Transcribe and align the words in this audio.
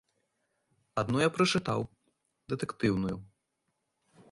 Адну 1.01 1.17
я 1.27 1.33
прачытаў, 1.35 1.81
дэтэктыўную. 2.53 3.17